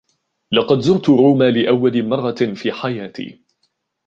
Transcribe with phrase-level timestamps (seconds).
[0.51, 3.41] لقد زرت روما لأول مرة في حياتي.